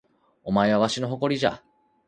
[0.43, 1.61] お前はわしの誇りじゃ